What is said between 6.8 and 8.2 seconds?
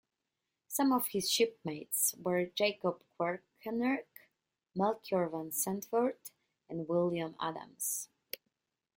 William Adams.